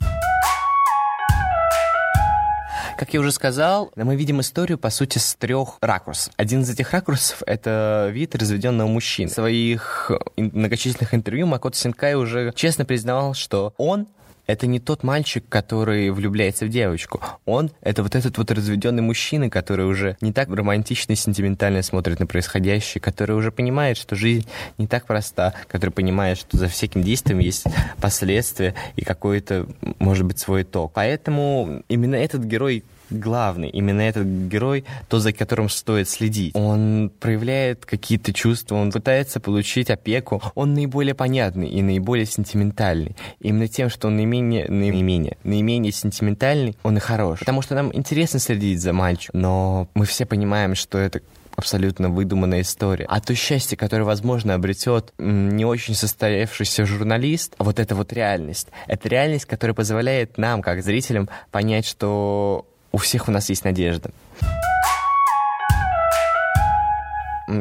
Как 3.01 3.15
я 3.15 3.21
уже 3.21 3.33
сказал, 3.33 3.91
мы 3.97 4.15
видим 4.15 4.43
историю, 4.43 4.77
по 4.77 4.91
сути, 4.91 5.17
с 5.17 5.35
трех 5.35 5.79
ракурсов. 5.81 6.35
Один 6.37 6.61
из 6.61 6.69
этих 6.69 6.93
ракурсов— 6.93 7.43
это 7.47 8.11
вид 8.13 8.35
разведенного 8.35 8.89
мужчины. 8.89 9.31
В 9.31 9.33
своих 9.33 10.13
многочисленных 10.37 11.15
интервью 11.15 11.47
Макото 11.47 11.79
Синкай 11.79 12.15
уже 12.15 12.53
честно 12.55 12.85
признавал, 12.85 13.33
что 13.33 13.73
он 13.79 14.07
это 14.51 14.67
не 14.67 14.81
тот 14.81 15.03
мальчик, 15.03 15.45
который 15.49 16.11
влюбляется 16.11 16.67
в 16.67 16.69
девочку. 16.69 17.21
Он— 17.45 17.71
это 17.81 18.03
вот 18.03 18.15
этот 18.15 18.37
вот 18.39 18.51
разведенный 18.51 19.03
мужчина, 19.03 19.51
который 19.51 19.87
уже 19.87 20.17
не 20.21 20.33
так 20.33 20.49
романтично 20.49 21.13
и 21.13 21.17
сентиментально 21.17 21.83
смотрит 21.83 22.21
на 22.21 22.27
происходящее, 22.27 23.01
который 23.01 23.37
уже 23.37 23.53
понимает, 23.53 23.97
что 23.97 24.17
жизнь 24.17 24.47
не 24.79 24.87
так 24.87 25.07
проста, 25.07 25.55
который 25.69 25.91
понимает, 25.91 26.39
что 26.39 26.57
за 26.57 26.69
всяким 26.69 27.03
действием 27.03 27.39
есть 27.39 27.65
последствия 28.01 28.75
и 28.97 29.03
какой-то, 29.03 29.67
может 29.99 30.25
быть, 30.27 30.39
свой 30.39 30.63
итог. 30.63 30.93
Поэтому 30.95 31.83
именно 31.89 32.17
этот 32.17 32.45
герой 32.45 32.85
главный, 33.11 33.69
именно 33.69 34.01
этот 34.01 34.27
герой, 34.27 34.85
то, 35.09 35.19
за 35.19 35.33
которым 35.33 35.69
стоит 35.69 36.09
следить. 36.09 36.55
Он 36.55 37.11
проявляет 37.21 37.85
какие-то 37.87 38.33
чувства, 38.33 38.77
он 38.77 38.93
пытается 38.93 39.41
получить 39.41 39.91
опеку, 39.91 40.43
он 40.55 40.75
наиболее 40.75 41.15
понятный 41.15 41.69
и 41.69 41.83
наиболее 41.83 42.27
сентиментальный. 42.27 43.17
Именно 43.41 43.69
тем, 43.69 43.91
что 43.91 44.09
он 44.09 44.17
наименее, 44.17 44.69
наименее, 44.69 45.37
наименее 45.45 45.93
сентиментальный, 45.93 46.77
он 46.83 46.97
и 46.97 47.01
хорош. 47.01 47.41
Потому 47.41 47.63
что 47.63 47.75
нам 47.75 47.95
интересно 47.95 48.39
следить 48.39 48.81
за 48.81 48.93
мальчиком, 48.93 49.41
но 49.41 49.89
мы 49.95 50.07
все 50.07 50.27
понимаем, 50.27 50.75
что 50.75 50.99
это 50.99 51.21
абсолютно 51.61 52.09
выдуманная 52.09 52.63
история. 52.63 53.07
А 53.09 53.21
то 53.21 53.35
счастье, 53.35 53.77
которое, 53.77 54.05
возможно, 54.05 54.55
обретет 54.55 55.13
не 55.19 55.65
очень 55.65 55.95
состоявшийся 55.95 56.87
журналист, 56.87 57.55
вот 57.59 57.79
это 57.79 57.95
вот 57.95 58.13
реальность. 58.13 58.69
Это 58.87 59.09
реальность, 59.09 59.45
которая 59.45 59.75
позволяет 59.75 60.39
нам, 60.39 60.63
как 60.63 60.83
зрителям, 60.83 61.29
понять, 61.51 61.87
что 61.87 62.67
у 63.01 63.03
всех 63.03 63.29
у 63.29 63.31
нас 63.31 63.49
есть 63.49 63.65
надежда 63.65 64.11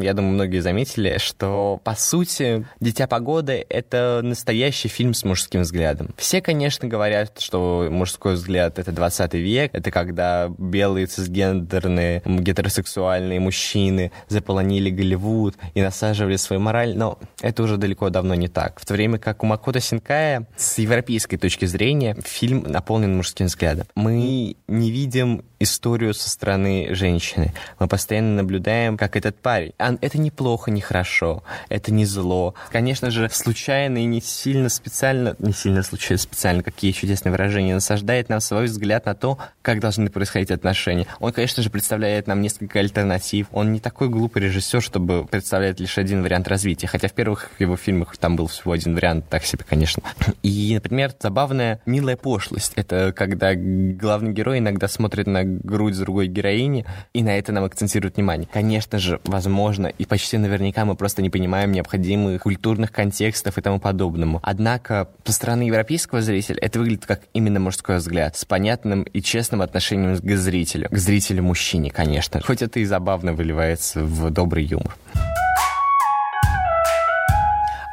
я 0.01 0.13
думаю, 0.13 0.33
многие 0.33 0.59
заметили, 0.59 1.17
что, 1.19 1.79
по 1.83 1.95
сути, 1.95 2.65
«Дитя 2.79 3.07
погоды»— 3.07 3.65
это 3.69 4.21
настоящий 4.23 4.87
фильм 4.87 5.13
с 5.13 5.23
мужским 5.23 5.61
взглядом. 5.61 6.09
Все, 6.17 6.41
конечно, 6.41 6.87
говорят, 6.87 7.39
что 7.39 7.87
мужской 7.89 8.33
взгляд— 8.33 8.79
это 8.79 8.91
20 8.91 9.33
век, 9.35 9.71
это 9.73 9.91
когда 9.91 10.49
белые 10.57 11.07
цисгендерные 11.07 12.21
гетеросексуальные 12.25 13.39
мужчины 13.39 14.11
заполонили 14.27 14.89
Голливуд 14.89 15.55
и 15.73 15.81
насаживали 15.81 16.35
свою 16.35 16.61
мораль, 16.61 16.95
но 16.95 17.19
это 17.41 17.63
уже 17.63 17.77
далеко 17.77 18.09
давно 18.09 18.35
не 18.35 18.47
так. 18.47 18.79
В 18.79 18.85
то 18.85 18.93
время 18.93 19.19
как 19.19 19.43
у 19.43 19.45
Макото 19.45 19.79
Синкая 19.79 20.47
с 20.57 20.77
европейской 20.77 21.37
точки 21.37 21.65
зрения 21.65 22.15
фильм 22.23 22.63
наполнен 22.63 23.15
мужским 23.15 23.47
взглядом. 23.47 23.87
Мы 23.95 24.55
не 24.67 24.91
видим 24.91 25.43
историю 25.59 26.13
со 26.13 26.29
стороны 26.29 26.93
женщины. 26.95 27.53
Мы 27.79 27.87
постоянно 27.87 28.35
наблюдаем, 28.35 28.97
как 28.97 29.15
этот 29.15 29.37
парень 29.37 29.73
это 30.01 30.17
не 30.17 30.31
плохо, 30.31 30.71
не 30.71 30.81
хорошо, 30.81 31.43
это 31.69 31.91
не 31.91 32.05
зло. 32.05 32.53
Конечно 32.71 33.11
же, 33.11 33.29
случайно 33.31 33.99
и 33.99 34.05
не 34.05 34.21
сильно 34.21 34.69
специально, 34.69 35.35
не 35.39 35.53
сильно 35.53 35.83
случайно 35.83 36.19
специально, 36.19 36.63
какие 36.63 36.91
чудесные 36.91 37.31
выражения, 37.31 37.73
насаждает 37.73 38.29
нам 38.29 38.39
свой 38.39 38.65
взгляд 38.65 39.05
на 39.05 39.15
то, 39.15 39.37
как 39.61 39.79
должны 39.79 40.09
происходить 40.09 40.51
отношения. 40.51 41.07
Он, 41.19 41.31
конечно 41.31 41.63
же, 41.63 41.69
представляет 41.69 42.27
нам 42.27 42.41
несколько 42.41 42.79
альтернатив. 42.79 43.47
Он 43.51 43.71
не 43.71 43.79
такой 43.79 44.09
глупый 44.09 44.43
режиссер, 44.43 44.81
чтобы 44.81 45.25
представлять 45.25 45.79
лишь 45.79 45.97
один 45.97 46.21
вариант 46.23 46.47
развития. 46.47 46.87
Хотя 46.87 47.07
в 47.07 47.13
первых 47.13 47.49
его 47.59 47.77
фильмах 47.77 48.17
там 48.17 48.35
был 48.35 48.47
всего 48.47 48.73
один 48.73 48.95
вариант, 48.95 49.25
так 49.29 49.43
себе, 49.45 49.63
конечно. 49.67 50.03
И, 50.43 50.73
например, 50.73 51.13
забавная 51.19 51.81
«Милая 51.85 52.17
пошлость». 52.17 52.73
Это 52.75 53.13
когда 53.15 53.53
главный 53.55 54.33
герой 54.33 54.59
иногда 54.59 54.87
смотрит 54.87 55.27
на 55.27 55.43
грудь 55.43 55.97
другой 55.97 56.27
героини, 56.27 56.85
и 57.13 57.23
на 57.23 57.37
это 57.37 57.51
нам 57.51 57.63
акцентирует 57.63 58.17
внимание. 58.17 58.47
Конечно 58.51 58.99
же, 58.99 59.19
возможно, 59.23 59.78
возможно, 59.79 59.87
и 59.97 60.05
почти 60.05 60.37
наверняка 60.37 60.85
мы 60.85 60.95
просто 60.95 61.21
не 61.21 61.29
понимаем 61.29 61.71
необходимых 61.71 62.43
культурных 62.43 62.91
контекстов 62.91 63.57
и 63.57 63.61
тому 63.61 63.79
подобному. 63.79 64.39
Однако, 64.43 65.09
со 65.25 65.33
стороны 65.33 65.63
европейского 65.63 66.21
зрителя 66.21 66.59
это 66.61 66.79
выглядит 66.79 67.05
как 67.05 67.21
именно 67.33 67.59
мужской 67.59 67.97
взгляд, 67.97 68.35
с 68.35 68.45
понятным 68.45 69.03
и 69.03 69.21
честным 69.21 69.61
отношением 69.61 70.17
к 70.17 70.37
зрителю. 70.37 70.89
К 70.89 70.97
зрителю-мужчине, 70.97 71.91
конечно. 71.91 72.41
Хоть 72.41 72.61
это 72.61 72.79
и 72.79 72.85
забавно 72.85 73.33
выливается 73.33 74.03
в 74.03 74.29
добрый 74.29 74.65
юмор. 74.65 74.95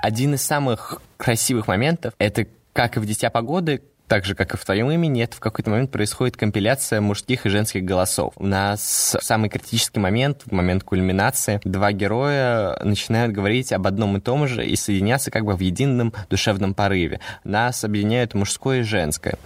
Один 0.02 0.35
из 0.35 0.43
самых 0.43 1.00
красивых 1.16 1.66
моментов— 1.69 2.14
это 2.19 2.47
как 2.73 2.97
и 2.97 3.00
в 3.00 3.07
«Дитя 3.07 3.31
погоды», 3.31 3.81
так 4.08 4.25
же, 4.25 4.34
как 4.34 4.54
и 4.54 4.56
в 4.56 4.64
твоем 4.64 4.90
имени, 4.90 5.22
это 5.22 5.36
в 5.36 5.40
какой-то 5.40 5.70
момент 5.70 5.90
происходит 5.90 6.36
компиляция 6.36 7.00
мужских 7.00 7.46
и 7.46 7.48
женских 7.48 7.84
голосов. 7.84 8.32
У 8.36 8.46
нас 8.46 9.16
в 9.20 9.25
самый 9.25 9.48
критический 9.48 10.00
момент, 10.00 10.42
в 10.46 10.52
момент 10.52 10.84
кульминации, 10.84 11.60
два 11.64 11.92
героя 11.92 12.78
начинают 12.82 13.32
говорить 13.32 13.72
об 13.72 13.86
одном 13.86 14.16
и 14.16 14.20
том 14.20 14.46
же 14.46 14.64
и 14.64 14.76
соединяться 14.76 15.30
как 15.30 15.44
бы 15.44 15.56
в 15.56 15.60
едином 15.60 16.12
душевном 16.30 16.75
порыве. 16.75 17.20
Нас 17.44 17.84
объединяют 17.84 18.34
мужское 18.34 18.80
и 18.80 18.82
женское. 18.82 19.36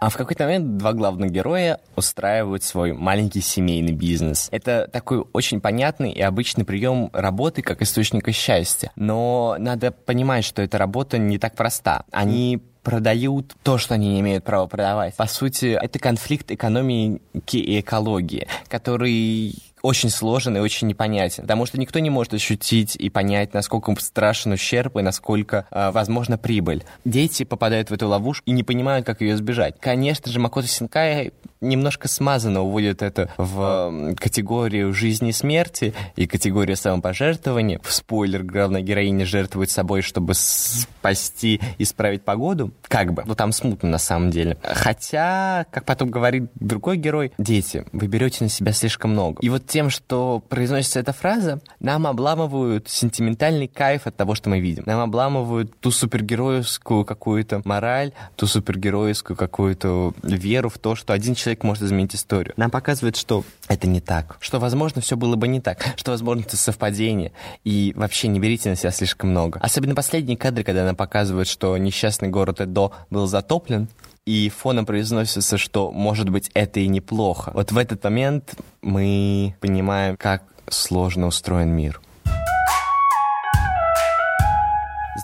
А 0.00 0.10
в 0.10 0.16
какой-то 0.16 0.44
момент 0.44 0.76
два 0.76 0.92
главных 0.92 1.30
героя 1.30 1.80
устраивают 1.96 2.62
свой 2.62 2.92
маленький 2.92 3.40
семейный 3.40 3.92
бизнес. 3.92 4.48
Это 4.52 4.88
такой 4.92 5.24
очень 5.32 5.60
понятный 5.60 6.12
и 6.12 6.20
обычный 6.22 6.64
прием 6.64 7.10
работы 7.12 7.62
как 7.62 7.82
источника 7.82 8.32
счастья. 8.32 8.92
Но 8.94 9.56
надо 9.58 9.90
понимать, 9.90 10.44
что 10.44 10.62
эта 10.62 10.78
работа 10.78 11.18
не 11.18 11.38
так 11.38 11.54
проста. 11.54 12.04
Они 12.12 12.62
продают 12.82 13.54
то, 13.62 13.76
что 13.76 13.94
они 13.94 14.08
не 14.08 14.20
имеют 14.20 14.44
права 14.44 14.66
продавать. 14.66 15.14
По 15.16 15.26
сути, 15.26 15.78
это 15.78 15.98
конфликт 15.98 16.50
экономии 16.50 17.20
и 17.52 17.80
экологии, 17.80 18.46
который 18.68 19.54
очень 19.82 20.10
сложен 20.10 20.56
и 20.56 20.60
очень 20.60 20.86
непонятен, 20.86 21.42
потому 21.42 21.66
что 21.66 21.78
никто 21.78 21.98
не 21.98 22.10
может 22.10 22.34
ощутить 22.34 22.96
и 22.96 23.10
понять, 23.10 23.54
насколько 23.54 23.94
страшен 24.00 24.52
ущерб 24.52 24.96
и 24.96 25.02
насколько 25.02 25.66
э, 25.70 25.90
возможна 25.90 26.38
прибыль. 26.38 26.84
Дети 27.04 27.44
попадают 27.44 27.90
в 27.90 27.92
эту 27.92 28.08
ловушку 28.08 28.44
и 28.46 28.52
не 28.52 28.62
понимают, 28.62 29.06
как 29.06 29.20
ее 29.20 29.34
избежать. 29.34 29.76
Конечно 29.80 30.30
же, 30.30 30.38
Макото 30.40 30.68
Синкай 30.68 31.32
немножко 31.60 32.08
смазанно 32.08 32.62
уводит 32.62 33.02
это 33.02 33.30
в 33.36 34.14
категорию 34.16 34.92
жизни 34.92 35.30
и 35.30 35.32
смерти 35.32 35.94
и 36.16 36.26
категорию 36.26 36.76
самопожертвования. 36.76 37.80
В 37.82 37.92
спойлер, 37.92 38.42
главная 38.42 38.82
героиня 38.82 39.26
жертвует 39.26 39.70
собой, 39.70 40.02
чтобы 40.02 40.34
спасти 40.34 41.60
исправить 41.78 42.22
погоду. 42.22 42.72
Как 42.88 43.12
бы. 43.12 43.22
Ну, 43.26 43.34
там 43.34 43.52
смутно 43.52 43.88
на 43.88 43.98
самом 43.98 44.30
деле. 44.30 44.56
Хотя, 44.62 45.66
как 45.70 45.84
потом 45.84 46.10
говорит 46.10 46.50
другой 46.54 46.96
герой, 46.96 47.32
дети, 47.38 47.84
вы 47.92 48.06
берете 48.06 48.44
на 48.44 48.50
себя 48.50 48.72
слишком 48.72 49.12
много. 49.12 49.40
И 49.40 49.48
вот 49.48 49.66
тем, 49.66 49.90
что 49.90 50.42
произносится 50.48 51.00
эта 51.00 51.12
фраза, 51.12 51.60
нам 51.80 52.06
обламывают 52.06 52.88
сентиментальный 52.88 53.68
кайф 53.68 54.06
от 54.06 54.16
того, 54.16 54.34
что 54.34 54.50
мы 54.50 54.60
видим. 54.60 54.84
Нам 54.86 55.00
обламывают 55.00 55.78
ту 55.80 55.90
супергеройскую 55.90 57.04
какую-то 57.04 57.62
мораль, 57.64 58.12
ту 58.36 58.46
супергеройскую 58.46 59.36
какую-то 59.36 60.12
веру 60.22 60.68
в 60.68 60.78
то, 60.78 60.94
что 60.94 61.12
один 61.12 61.34
человек 61.34 61.47
человек 61.48 61.64
может 61.64 61.82
изменить 61.82 62.14
историю. 62.14 62.52
Нам 62.56 62.70
показывает, 62.70 63.16
что 63.16 63.42
это 63.68 63.86
не 63.86 64.00
так, 64.00 64.36
что, 64.40 64.58
возможно, 64.58 65.00
все 65.00 65.16
было 65.16 65.34
бы 65.36 65.48
не 65.48 65.60
так, 65.60 65.94
что, 65.96 66.10
возможно, 66.10 66.42
это 66.42 66.58
совпадение, 66.58 67.32
и 67.64 67.94
вообще 67.96 68.28
не 68.28 68.38
берите 68.38 68.68
на 68.68 68.76
себя 68.76 68.90
слишком 68.90 69.30
много. 69.30 69.58
Особенно 69.60 69.94
последние 69.94 70.36
кадры, 70.36 70.62
когда 70.62 70.84
нам 70.84 70.94
показывают, 70.94 71.48
что 71.48 71.76
несчастный 71.78 72.28
город 72.28 72.60
Эдо 72.60 72.92
был 73.08 73.26
затоплен, 73.26 73.88
и 74.26 74.50
фоном 74.50 74.84
произносится, 74.84 75.56
что, 75.56 75.90
может 75.90 76.28
быть, 76.28 76.50
это 76.52 76.80
и 76.80 76.86
неплохо. 76.86 77.50
Вот 77.54 77.72
в 77.72 77.78
этот 77.78 78.04
момент 78.04 78.56
мы 78.82 79.54
понимаем, 79.60 80.18
как 80.18 80.42
сложно 80.68 81.28
устроен 81.28 81.70
мир. 81.70 82.02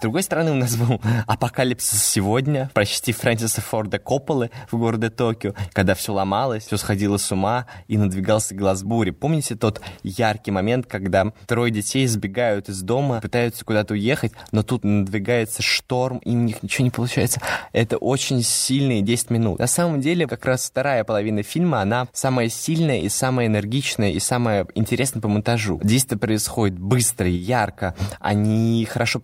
Другой 0.05 0.23
стороны, 0.23 0.53
у 0.53 0.55
нас 0.55 0.77
был 0.77 1.01
апокалипсис 1.27 2.03
сегодня, 2.03 2.71
почти 2.75 3.13
Фрэнсиса 3.13 3.63
Форда 3.63 3.99
Копполы 3.99 4.51
в 4.71 4.77
городе 4.77 5.09
Токио, 5.09 5.55
когда 5.73 5.95
все 5.95 6.13
ломалось, 6.13 6.67
все 6.67 6.77
сходило 6.77 7.17
с 7.17 7.33
ума 7.33 7.67
и 7.89 7.97
надвигался 7.97 8.55
глаз 8.55 8.83
бури. 8.83 9.11
Помните 9.11 9.55
тот 9.55 9.81
яркий 10.03 10.51
момент, 10.51 10.87
когда 10.87 11.33
трое 11.47 11.73
детей 11.73 12.07
сбегают 12.07 12.69
из 12.69 12.83
дома, 12.83 13.21
пытаются 13.21 13.65
куда-то 13.65 13.95
уехать, 13.95 14.33
но 14.53 14.63
тут 14.63 14.85
надвигается 14.85 15.63
шторм, 15.63 16.19
и 16.19 16.31
у 16.31 16.39
них 16.39 16.63
ничего 16.63 16.85
не 16.85 16.91
получается. 16.91 17.41
Это 17.73 17.97
очень 17.97 18.43
сильные 18.43 19.01
10 19.01 19.31
минут. 19.31 19.59
На 19.59 19.67
самом 19.67 20.03
деле, 20.03 20.27
как 20.27 20.45
раз 20.45 20.69
вторая 20.69 21.05
половина 21.05 21.43
фильма, 21.43 21.81
она 21.81 22.09
самая 22.13 22.51
сильная 22.51 23.01
и 23.01 23.09
самая 23.09 23.47
энергичная 23.47 24.11
и 24.11 24.19
самая 24.19 24.67
интересная 24.75 25.23
по 25.23 25.29
монтажу. 25.29 25.81
Действие 25.83 26.19
происходит 26.19 26.79
быстро 26.79 27.27
и 27.27 27.33
ярко, 27.33 27.95
они 28.21 28.85
хорошо 28.85 29.19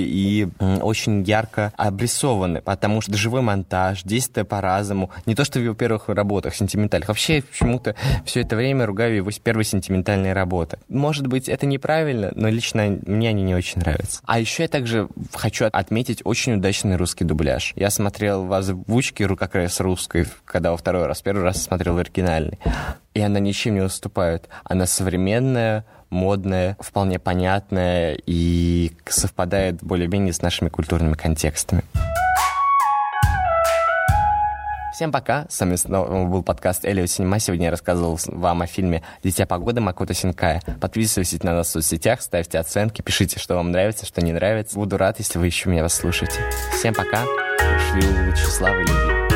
и 0.00 0.48
очень 0.60 1.22
ярко 1.24 1.72
обрисованы, 1.76 2.60
потому 2.62 3.00
что 3.00 3.16
живой 3.16 3.42
монтаж, 3.42 4.02
действия 4.02 4.44
по-разному. 4.44 5.10
Не 5.26 5.34
то, 5.34 5.44
что 5.44 5.58
в 5.58 5.62
его 5.62 5.74
первых 5.74 6.08
работах 6.08 6.54
сентиментальных. 6.54 7.08
Вообще, 7.08 7.42
почему-то 7.42 7.94
все 8.24 8.40
это 8.40 8.56
время 8.56 8.86
ругаю 8.86 9.16
его 9.16 9.30
первые 9.42 9.64
сентиментальные 9.64 10.32
работы. 10.32 10.78
Может 10.88 11.26
быть, 11.26 11.48
это 11.48 11.66
неправильно, 11.66 12.32
но 12.34 12.48
лично 12.48 12.98
мне 13.06 13.30
они 13.30 13.42
не 13.42 13.54
очень 13.54 13.80
нравятся. 13.80 14.20
А 14.24 14.38
еще 14.38 14.64
я 14.64 14.68
также 14.68 15.08
хочу 15.34 15.66
отметить 15.72 16.22
очень 16.24 16.54
удачный 16.54 16.96
русский 16.96 17.24
дубляж. 17.24 17.72
Я 17.76 17.90
смотрел 17.90 18.44
в 18.44 18.52
озвучке 18.52 19.28
как 19.36 19.54
раз 19.54 19.80
русской, 19.80 20.26
когда 20.44 20.70
во 20.70 20.76
второй 20.76 21.06
раз, 21.06 21.22
первый 21.22 21.44
раз 21.44 21.62
смотрел 21.62 21.98
оригинальный. 21.98 22.58
И 23.14 23.20
она 23.20 23.40
ничем 23.40 23.74
не 23.74 23.80
уступает. 23.80 24.48
Она 24.64 24.86
современная, 24.86 25.84
модное, 26.12 26.76
вполне 26.78 27.18
понятное 27.18 28.16
и 28.26 28.92
совпадает 29.08 29.82
более-менее 29.82 30.32
с 30.32 30.42
нашими 30.42 30.68
культурными 30.68 31.14
контекстами. 31.14 31.82
Всем 34.92 35.10
пока, 35.10 35.46
с 35.48 35.58
вами 35.58 35.76
снова 35.76 36.26
был 36.26 36.42
подкаст 36.42 36.84
Элио 36.84 37.06
Синема. 37.06 37.38
Сегодня 37.38 37.64
я 37.64 37.70
рассказывал 37.70 38.20
вам 38.26 38.60
о 38.60 38.66
фильме 38.66 39.02
«Дитя 39.24 39.46
погоды» 39.46 39.80
Макото 39.80 40.12
Синкая. 40.12 40.62
Подписывайтесь 40.80 41.42
на 41.42 41.54
нас 41.54 41.68
в 41.68 41.70
соцсетях, 41.70 42.20
ставьте 42.20 42.58
оценки, 42.58 43.00
пишите, 43.00 43.40
что 43.40 43.56
вам 43.56 43.70
нравится, 43.70 44.04
что 44.04 44.20
не 44.20 44.32
нравится. 44.32 44.76
Буду 44.76 44.98
рад, 44.98 45.18
если 45.18 45.38
вы 45.38 45.46
еще 45.46 45.70
меня 45.70 45.82
вас 45.82 45.94
слушаете. 45.94 46.38
Всем 46.78 46.92
пока, 46.92 47.24
шлю 47.24 48.26
лучи 48.26 48.44
славы 48.44 48.82
любви. 48.82 49.31